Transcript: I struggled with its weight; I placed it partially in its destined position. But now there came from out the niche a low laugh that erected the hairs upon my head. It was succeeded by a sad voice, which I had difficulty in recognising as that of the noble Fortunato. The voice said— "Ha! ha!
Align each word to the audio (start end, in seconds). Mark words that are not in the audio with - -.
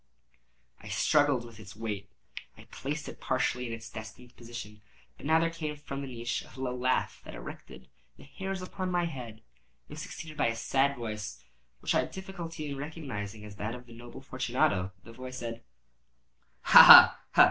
I 0.81 0.87
struggled 0.87 1.45
with 1.45 1.59
its 1.59 1.75
weight; 1.75 2.09
I 2.57 2.63
placed 2.71 3.07
it 3.07 3.19
partially 3.21 3.67
in 3.67 3.73
its 3.73 3.87
destined 3.87 4.35
position. 4.35 4.81
But 5.15 5.27
now 5.27 5.39
there 5.39 5.51
came 5.51 5.75
from 5.75 5.99
out 5.99 6.07
the 6.07 6.17
niche 6.17 6.43
a 6.43 6.59
low 6.59 6.75
laugh 6.75 7.21
that 7.23 7.35
erected 7.35 7.87
the 8.17 8.23
hairs 8.23 8.63
upon 8.63 8.89
my 8.89 9.05
head. 9.05 9.41
It 9.87 9.89
was 9.89 10.01
succeeded 10.01 10.37
by 10.37 10.47
a 10.47 10.55
sad 10.55 10.97
voice, 10.97 11.43
which 11.81 11.93
I 11.93 11.99
had 11.99 12.11
difficulty 12.11 12.71
in 12.71 12.77
recognising 12.79 13.45
as 13.45 13.57
that 13.57 13.75
of 13.75 13.85
the 13.85 13.93
noble 13.93 14.21
Fortunato. 14.21 14.91
The 15.03 15.13
voice 15.13 15.37
said— 15.37 15.61
"Ha! 16.61 16.81
ha! 16.81 17.17